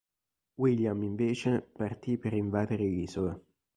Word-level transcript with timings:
William 0.57 1.03
invece 1.03 1.61
partì 1.61 2.17
per 2.17 2.33
invadere 2.33 2.85
l'isola. 2.87 3.39